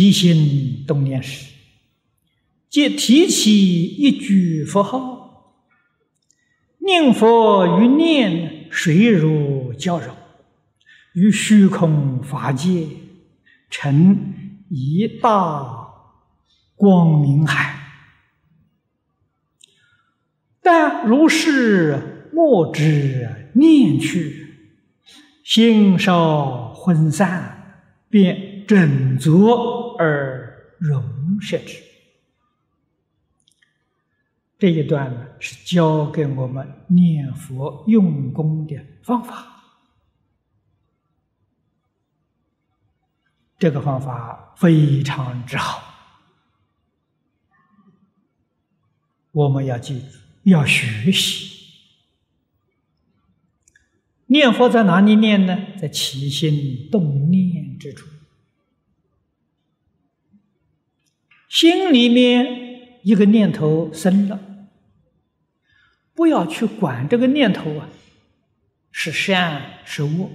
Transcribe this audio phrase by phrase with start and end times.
[0.00, 1.52] 起心动念时，
[2.70, 5.56] 即提起一句佛号，
[6.78, 10.14] 念佛与念水乳交融，
[11.12, 12.86] 于虚空法界
[13.68, 14.32] 成
[14.70, 15.88] 一大
[16.76, 17.76] 光明海。
[20.62, 24.54] 但如是莫知念去，
[25.42, 29.48] 心稍昏散，便整足
[30.00, 31.76] 而容摄之。
[34.58, 39.46] 这一段呢，是教给我们念佛用功的方法。
[43.58, 45.82] 这个方法非常之好，
[49.32, 50.06] 我们要记住。
[50.44, 51.58] 要学习
[54.24, 55.76] 念佛，在哪里念呢？
[55.78, 58.08] 在起心动念之处，
[61.50, 64.38] 心里面一个念头生了，
[66.14, 67.88] 不要去管这个念头啊，
[68.92, 70.30] 是善是恶，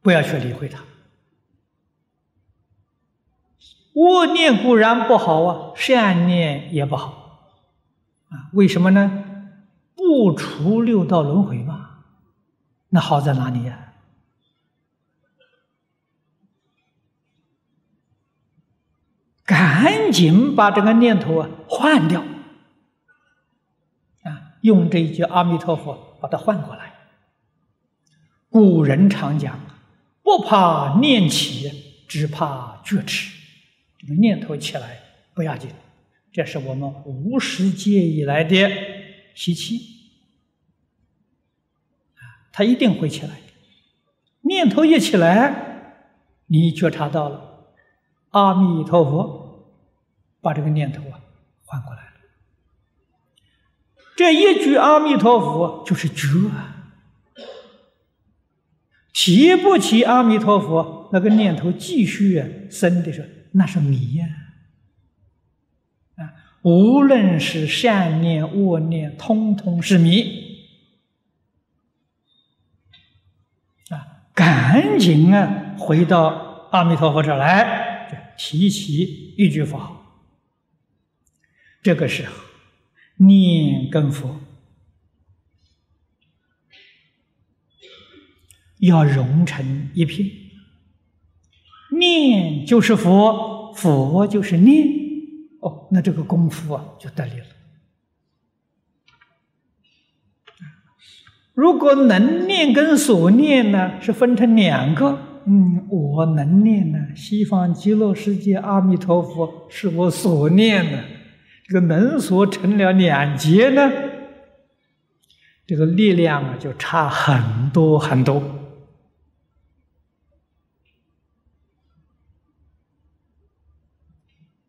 [0.00, 0.84] 不要去理会它。
[3.94, 7.50] 恶念固然不好啊，善念也不好，
[8.28, 9.24] 啊，为什么呢？
[9.96, 12.04] 不除六道轮回嘛，
[12.90, 13.85] 那好在哪里呀？
[19.46, 22.20] 赶紧把这个念头啊换掉，
[24.22, 26.92] 啊，用这一句阿弥陀佛把它换过来。
[28.50, 29.60] 古人常讲，
[30.22, 31.70] 不怕念起，
[32.08, 33.32] 只怕觉迟。
[33.98, 35.00] 这个念头起来
[35.34, 35.70] 不要紧，
[36.32, 38.68] 这是我们无始劫以来的
[39.34, 39.76] 习气
[42.14, 43.40] 啊，它一定会起来。
[44.40, 46.02] 念头一起来，
[46.46, 47.74] 你觉察到了，
[48.30, 49.35] 阿弥陀佛，
[50.46, 51.18] 把这个念头啊
[51.64, 52.10] 换过来了。
[54.14, 56.94] 这一句阿弥陀佛就是觉啊，
[59.12, 63.26] 提不起阿弥陀佛，那个念头继续啊生的时候。
[63.58, 64.26] 那是迷呀！
[66.16, 66.30] 啊，
[66.62, 70.44] 无论是善念、恶念，通通是迷。
[73.88, 79.95] 啊，赶紧啊，回到阿弥陀佛这儿来，提起一句佛号。
[81.86, 82.32] 这个时候，
[83.24, 84.40] 念跟佛
[88.78, 90.28] 要融成一片。
[91.92, 94.84] 念就是佛，佛就是念，
[95.60, 97.46] 哦，那这个功夫啊就得力了。
[101.54, 105.44] 如果能念跟所念呢，是分成两个。
[105.46, 111.04] 嗯，我能念呢，西方极乐世界阿弥陀佛是我所念的，
[111.66, 113.90] 这个能所成了两截呢，
[115.66, 118.40] 这个力量啊就差很多很多。《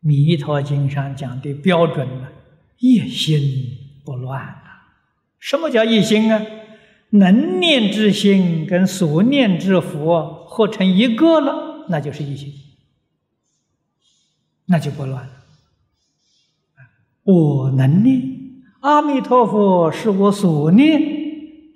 [0.00, 2.28] 弥陀经》上讲的标准呢，
[2.78, 4.94] 一心不乱啊。
[5.38, 6.40] 什么叫一心啊？
[7.10, 12.54] 能念之心跟所念之佛合成一个了，那就是一心，
[14.64, 15.35] 那就不乱了。
[17.26, 18.22] 我能念
[18.80, 21.02] 阿弥陀佛是我所念，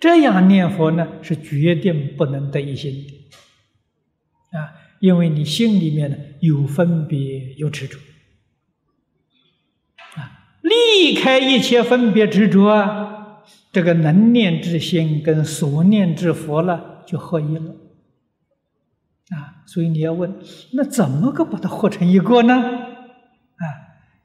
[0.00, 7.98] 这样念佛呢，是决定不能得一心的啊，因为你心里面呢有分别有执着
[10.14, 10.54] 啊。
[10.62, 17.74] 离开一切分别执着啊，这个能念之心跟所念之佛了，就合一了。
[19.30, 20.38] 啊，所以你要问，
[20.74, 22.89] 那怎么个把它合成一个呢？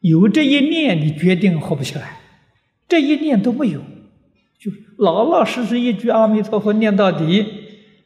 [0.00, 2.02] 有这一念，你决定活不起来；
[2.88, 3.80] 这一念都没有，
[4.58, 7.46] 就老老实实一句阿弥陀佛念到底，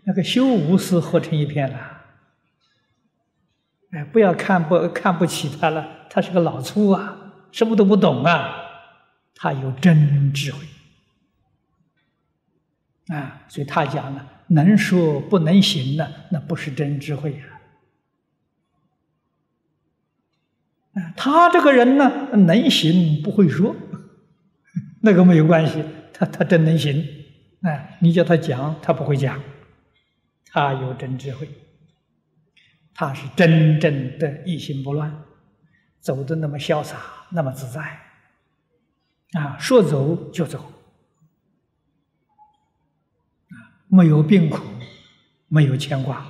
[0.04, 2.02] 那个修无私合成一片了。
[3.90, 7.18] 哎，不要看不看不起他了，他是个老粗啊。
[7.52, 8.54] 什么都不懂啊，
[9.34, 10.64] 他有真智慧
[13.08, 17.44] 啊，所以他讲呢，能说不能行呢，那不是真智慧呀。
[17.50, 17.51] 啊，
[21.16, 23.74] 他这个人呢，能行不会说，
[25.02, 27.04] 那个没有关系，他他真能行。
[27.62, 29.40] 哎，你叫他讲，他不会讲，
[30.46, 31.48] 他有真智慧，
[32.92, 35.22] 他是真正的一心不乱。
[36.00, 36.98] 走的那么潇洒，
[37.30, 38.00] 那么自在，
[39.38, 40.72] 啊，说走就走，
[43.86, 44.64] 没有病苦，
[45.46, 46.26] 没有牵挂。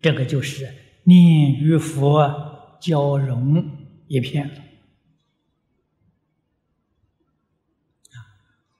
[0.00, 0.66] 这个就是
[1.04, 4.54] 念与佛交融一片了。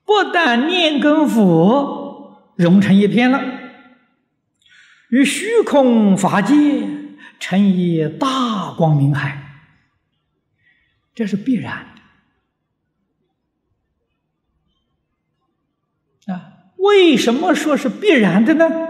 [0.05, 3.40] 不但念跟佛融成一片了，
[5.08, 6.55] 与虚空法界
[7.38, 9.62] 成一大光明海，
[11.14, 11.94] 这是必然
[16.26, 16.52] 的啊！
[16.76, 18.89] 为什么说是必然的呢？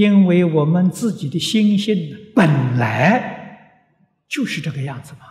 [0.00, 3.84] 因为我们自己的心性本来
[4.26, 5.26] 就是这个样子嘛。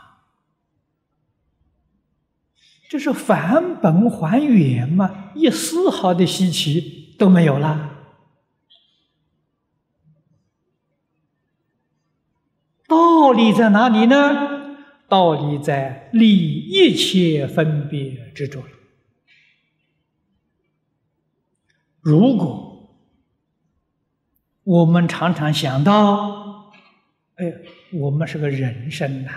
[2.88, 7.96] 这是返本还原嘛，一丝毫的稀奇都没有了。
[12.88, 14.78] 道理在哪里呢？
[15.08, 18.64] 道理在离一切分别之中。
[22.02, 22.69] 如果
[24.70, 26.72] 我们常常想到，
[27.38, 27.52] 哎，
[27.92, 29.32] 我们是个人生呐。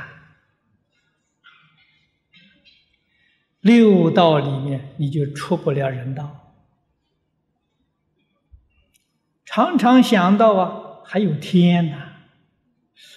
[3.61, 6.55] 六道里面，你就出不了人道。
[9.47, 11.97] 常常想到啊，还有天呐，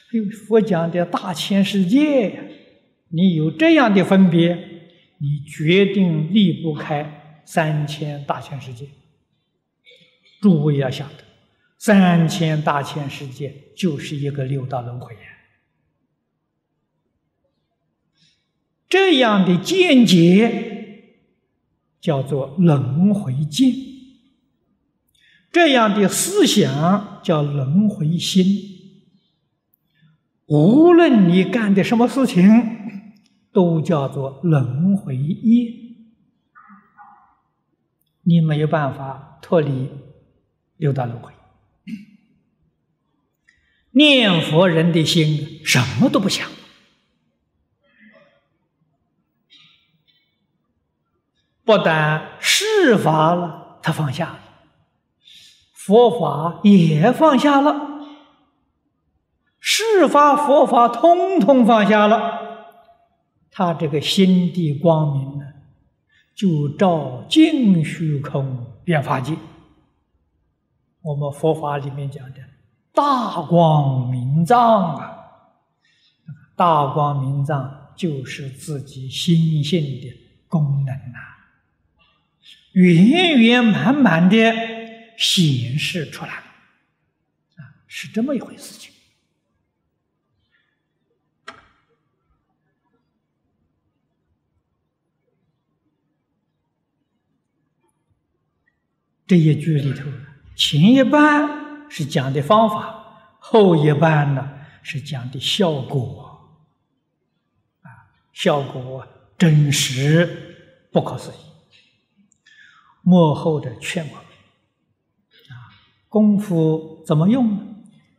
[0.09, 2.43] 还有佛讲的大千世界呀。
[3.09, 4.55] 你有这样的分别，
[5.17, 8.87] 你决定离不开三千大千世界。
[10.41, 11.23] 诸位要想的，
[11.85, 15.15] 三千大千世界就是一个六道轮回。
[18.89, 21.19] 这样的见解
[22.01, 23.71] 叫做轮回见，
[25.51, 28.47] 这样的思想叫轮回心。
[30.47, 32.49] 无论你干的什么事情，
[33.51, 35.71] 都叫做轮回业，
[38.23, 39.91] 你没有办法脱离
[40.77, 41.34] 六道轮回。
[43.95, 46.49] 念佛人的心什么都不想。
[51.63, 54.39] 不但释法了，他放下了；
[55.73, 58.01] 佛法也放下了，
[59.59, 62.67] 释法、佛法通通放下了。
[63.49, 65.45] 他这个心地光明呢，
[66.35, 69.37] 就照净虚空变法界。
[71.01, 72.41] 我们佛法里面讲的
[72.95, 75.27] 大光明藏啊，
[76.55, 81.19] 大光明藏就是自己心性的功能呐。
[82.71, 84.35] 圆圆满满的
[85.17, 86.31] 显示出来，
[87.57, 88.93] 啊，是这么一回事情。
[99.27, 100.05] 这一句里头，
[100.55, 104.49] 前一半是讲的方法，后一半呢
[104.83, 106.59] 是讲的效果，
[107.81, 107.89] 啊，
[108.33, 111.35] 效果真实不可思议。
[113.01, 114.23] 幕后的劝我啊，
[116.09, 117.61] 功夫怎么用呢？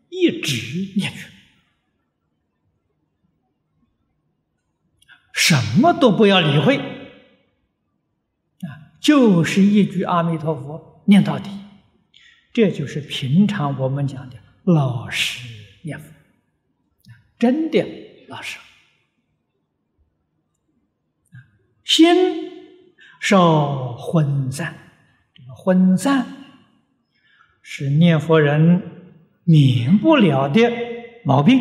[0.08, 1.28] 一直念去，
[5.32, 11.50] 什么都不要理会啊，就是一句阿弥陀佛念到底，
[12.56, 15.46] 这就是平常我们讲的老实
[15.82, 16.10] 念佛
[17.38, 17.84] 真的
[18.28, 18.58] 老实
[21.84, 22.46] 心。
[23.20, 24.74] 少昏散，
[25.34, 26.26] 这个昏散
[27.60, 28.82] 是念佛人
[29.44, 30.72] 免不了的
[31.26, 31.60] 毛病。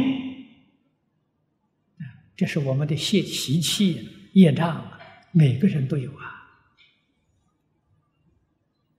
[2.38, 4.98] 这是我们的习习气、业障，
[5.34, 6.24] 每个人都有啊。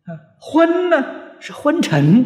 [0.04, 2.24] 啊，昏呢是昏沉，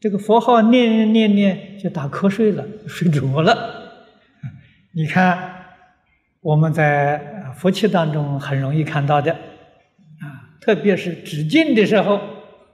[0.00, 4.02] 这个佛号念念念就打瞌睡了，睡着了。
[4.92, 5.54] 你看。
[6.40, 12.20] 我们在佛器当中很容易看到的，啊，特别是止境的时候，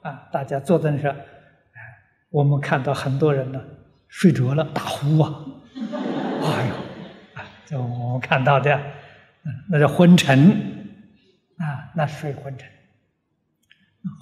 [0.03, 1.17] 啊，大家坐在那，哎，
[2.29, 3.61] 我们看到很多人呢
[4.07, 5.45] 睡着了，打呼啊，
[6.45, 6.75] 哎呦，
[7.33, 8.79] 啊，这我们看到的，
[9.71, 10.51] 那叫昏沉，
[11.57, 12.69] 啊，那睡昏沉。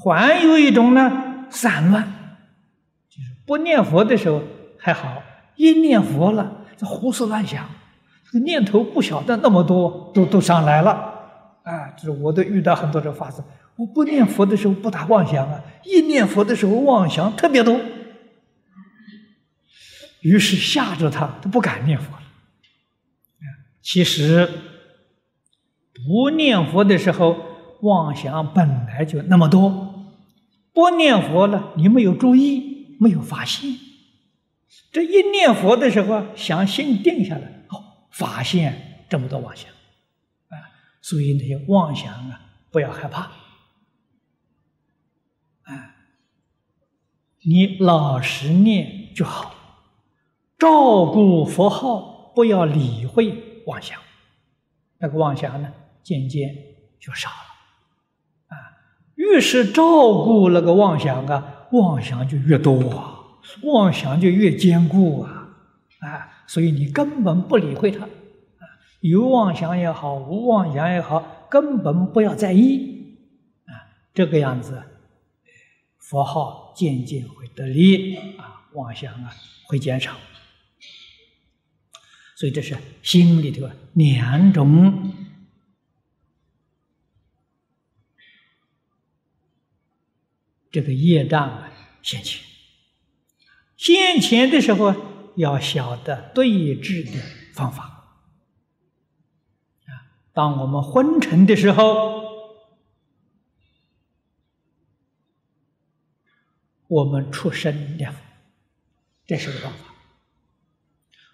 [0.04, 2.04] 还有一种呢，散乱，
[3.08, 4.42] 就是不念佛的时候
[4.78, 5.22] 还好，
[5.56, 7.68] 一念佛了，就胡思乱想。
[8.24, 10.90] 这个念头不晓得那么多，都都上来了，
[11.64, 11.88] 啊！
[11.96, 13.44] 就是我都遇到很多这法子。
[13.76, 17.78] 我不念佛的时候不打妄想啊，一念佛的时候妄想特别多，
[20.20, 22.22] 于是吓着他，他不敢念佛了。
[23.82, 24.48] 其实
[26.06, 27.36] 不念佛的时候，
[27.82, 30.10] 妄想本来就那么多，
[30.72, 33.76] 不念佛了，你没有注意，没有发现，
[34.92, 39.68] 这一念佛的时候，想心定下来，哦，发现这么多妄想，
[40.48, 40.54] 啊，
[41.00, 43.22] 所以那些妄想啊，不要害怕，
[45.64, 45.96] 啊，
[47.44, 49.52] 你老实念就好，
[50.56, 53.98] 照顾佛号，不要理会妄想，
[54.98, 55.72] 那个妄想呢，
[56.04, 56.54] 渐渐
[57.00, 57.51] 就少了。
[59.16, 59.82] 越是照
[60.24, 63.20] 顾那个妄想啊，妄想就越多啊，
[63.62, 65.48] 妄想就越坚固啊，
[66.00, 68.08] 啊，所以你根本不理会它，
[69.00, 73.16] 有妄想也好，无妄想也好，根本不要在意，
[73.66, 73.72] 啊，
[74.14, 74.82] 这个样子，
[75.98, 79.30] 佛号渐渐会得力啊，妄想啊
[79.68, 80.12] 会减少，
[82.36, 85.12] 所以这是心里头两种。
[90.72, 91.70] 这个业障啊，
[92.02, 92.40] 现前，
[93.76, 94.94] 现前的时候
[95.36, 97.20] 要晓得对治的
[97.52, 97.84] 方法
[99.84, 99.92] 啊。
[100.32, 102.22] 当我们昏沉的时候，
[106.88, 108.14] 我们出声了，
[109.26, 109.92] 这是个方法；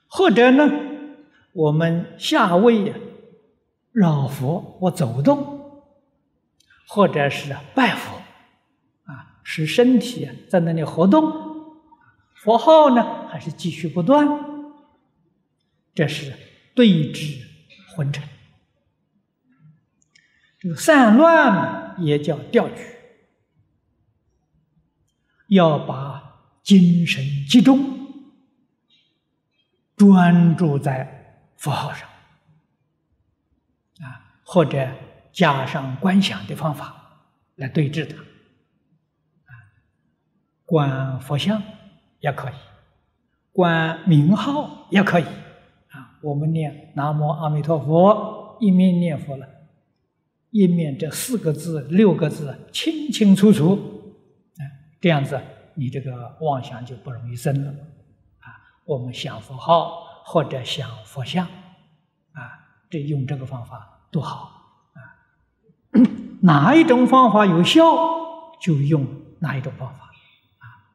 [0.09, 0.69] 或者呢，
[1.53, 2.93] 我们下位
[3.93, 5.85] 绕佛我走动，
[6.89, 8.21] 或者是拜佛。
[9.51, 11.33] 使身体在那里活动，
[12.35, 14.29] 佛号呢还是继续不断，
[15.95, 16.35] 这是
[16.75, 17.47] 对治
[17.97, 18.23] 昏沉。
[20.59, 22.83] 这个散乱也叫调举，
[25.47, 27.81] 要把精神集中，
[29.97, 32.07] 专注在佛号上，
[34.03, 34.87] 啊，或者
[35.33, 37.25] 加上观想的方法
[37.55, 38.28] 来对治它。
[40.69, 41.63] 观佛像
[42.21, 42.53] 也可以，
[43.53, 49.49] 观名号也可以，啊，我们念南无阿弥陀佛，一面念佛了，
[50.51, 53.73] 一面这四个字、六个字清清楚楚，
[54.59, 54.61] 啊，
[55.01, 55.41] 这样子
[55.73, 57.71] 你这个妄想就不容易生了，
[58.41, 58.53] 啊，
[58.85, 62.43] 我们想佛号或者想佛像，啊，
[62.91, 64.53] 这用这个方法多好，
[64.93, 65.01] 啊，
[66.43, 67.83] 哪一种方法有效
[68.61, 69.07] 就用
[69.39, 70.05] 哪一种方法。